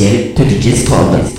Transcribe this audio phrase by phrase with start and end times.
[0.00, 1.29] Podcast officiel de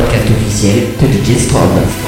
[0.00, 2.07] podcast officiel de DJ Strobe.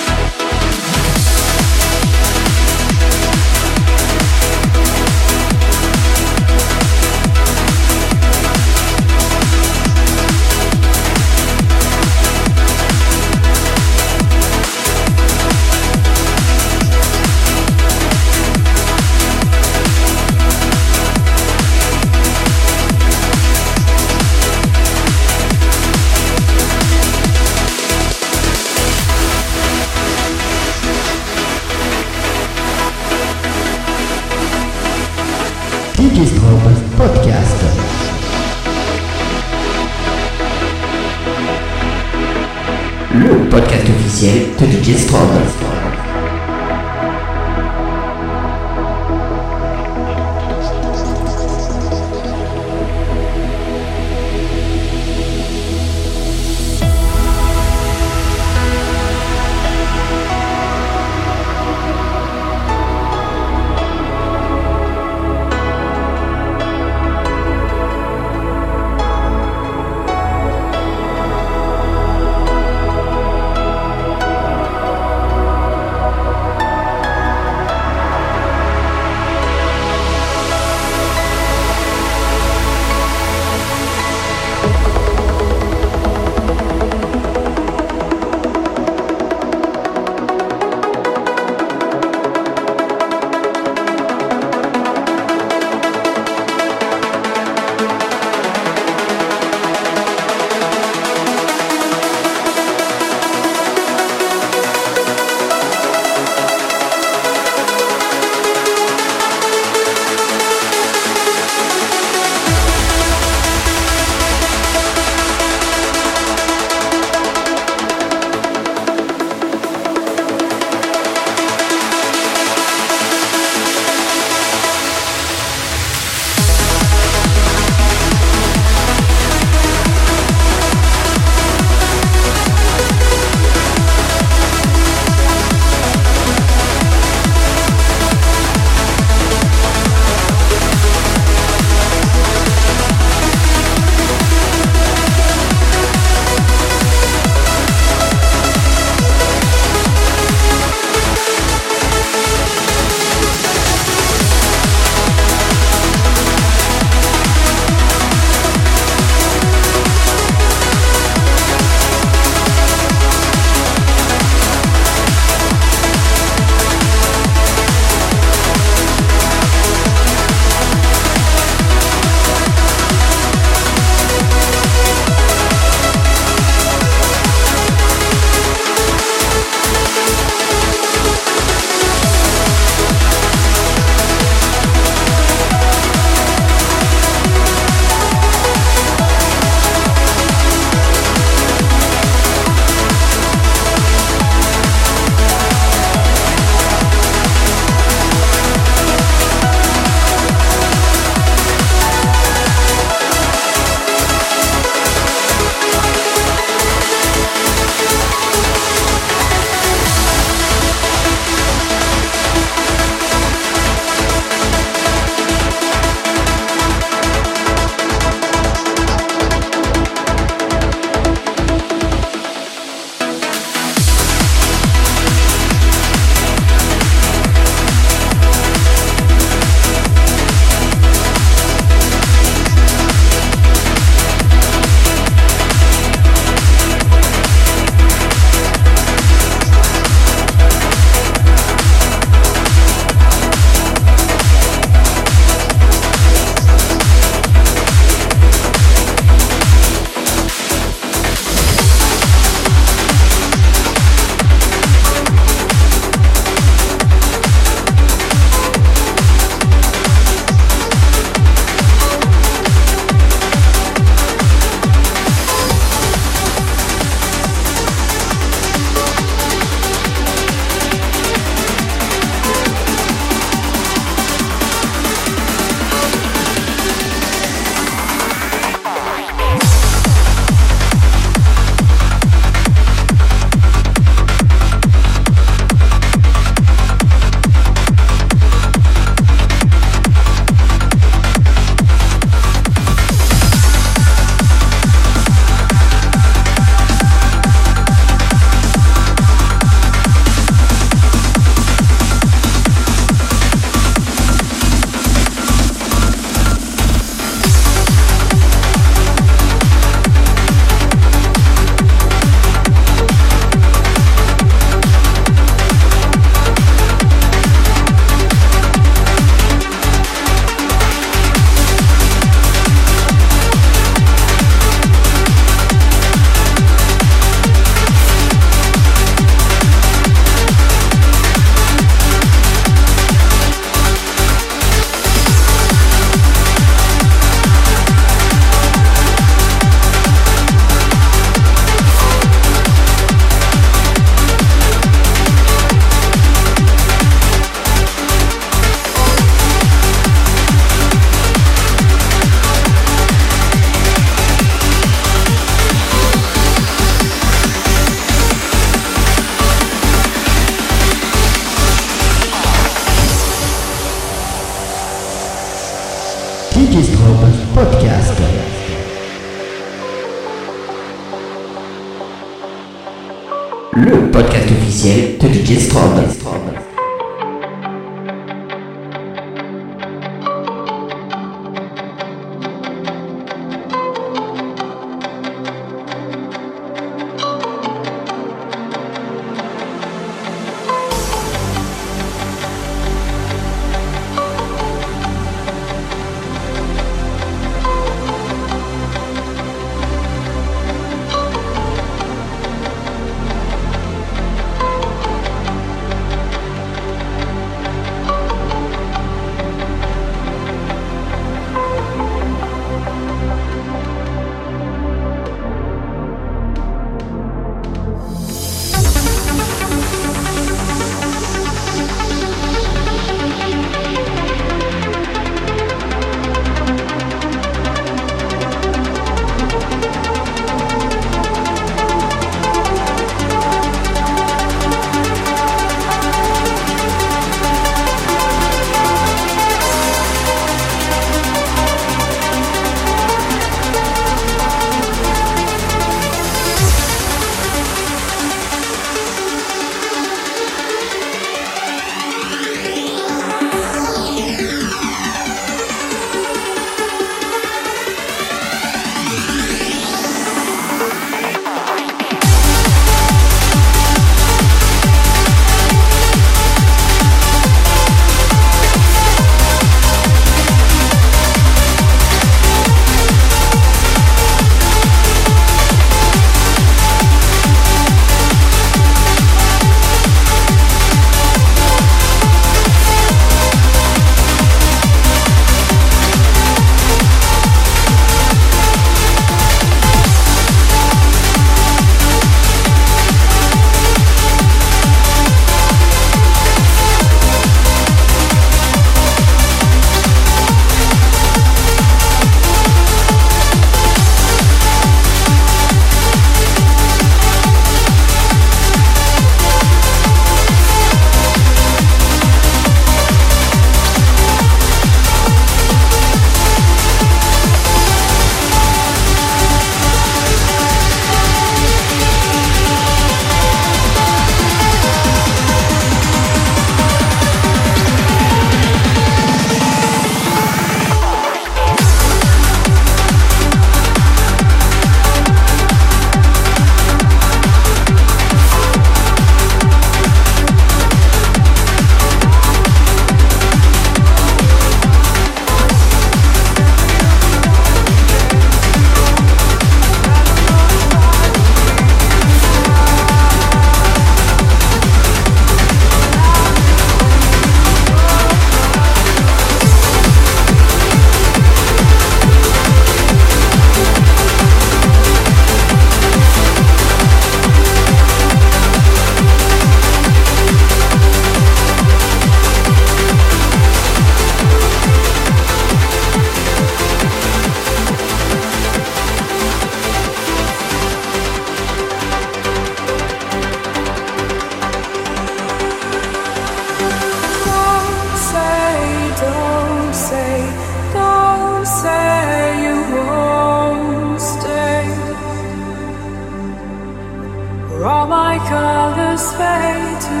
[597.64, 600.00] All my colors fade to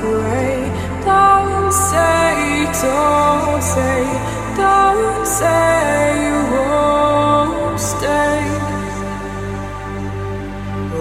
[0.00, 0.62] gray.
[1.04, 4.02] Don't say, don't say,
[4.56, 8.42] don't say you won't stay.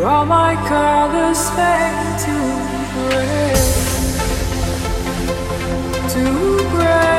[0.03, 2.37] All my colors fade to
[2.93, 3.69] gray
[6.09, 6.25] to
[6.71, 7.18] gray,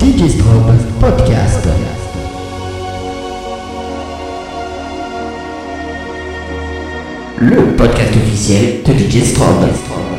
[0.00, 1.68] DJ Strobe Podcast.
[7.38, 10.09] Le podcast officiel de DJ Strobe.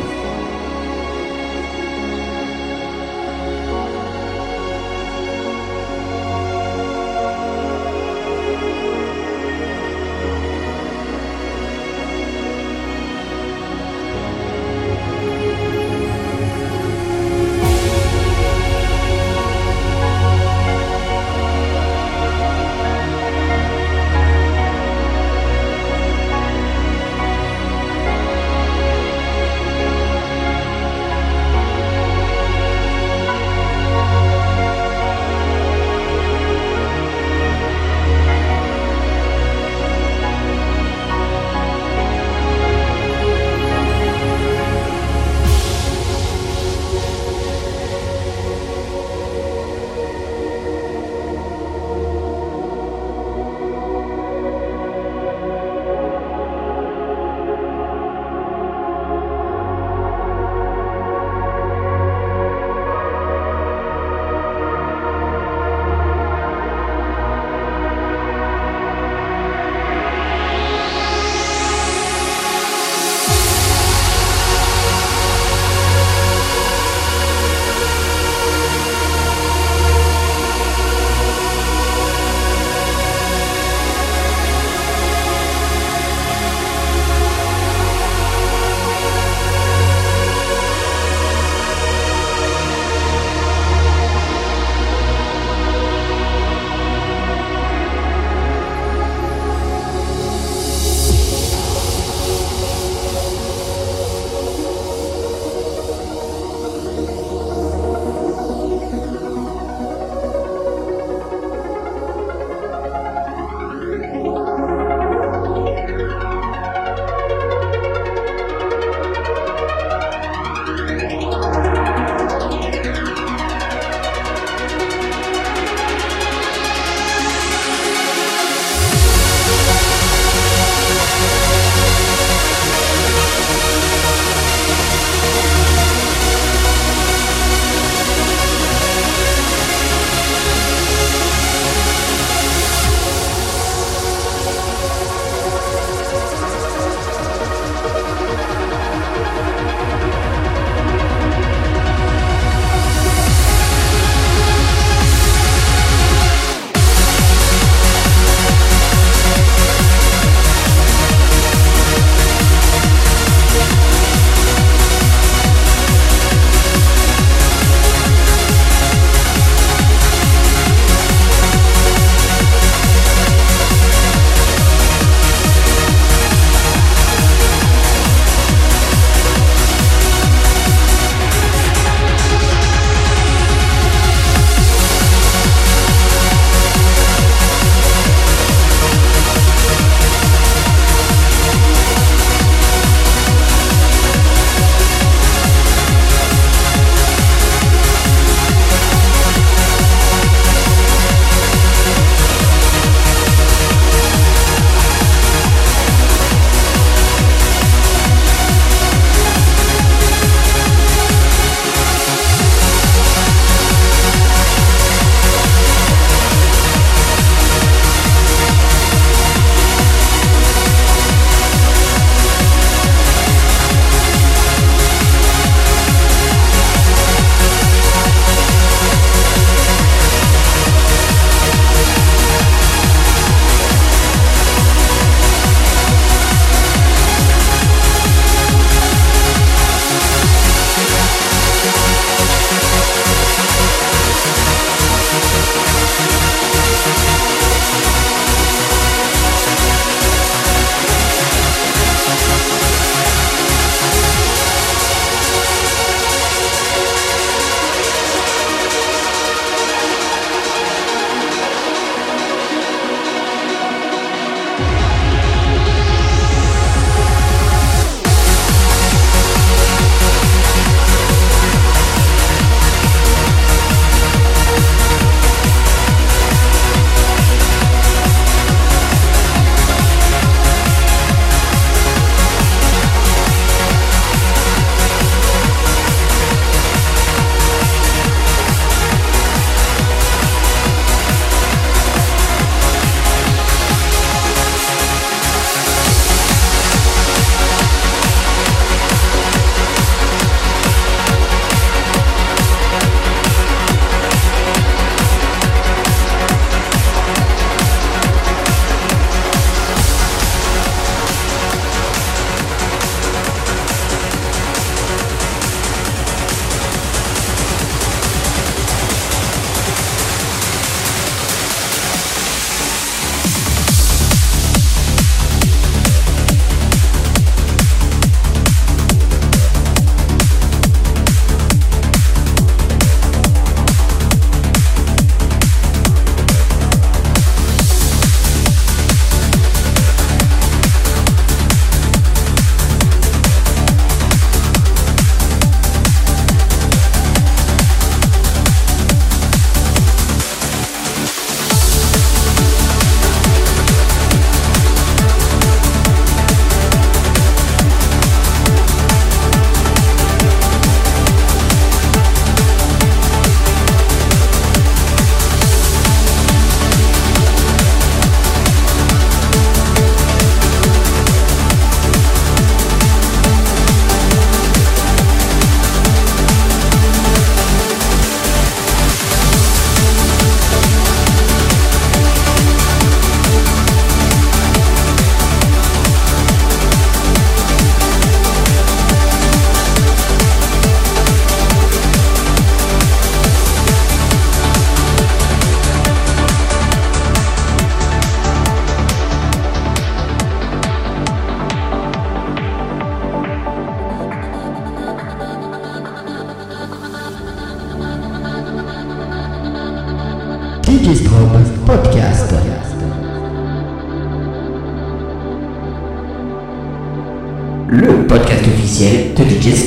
[418.82, 419.62] Evangelho do Dias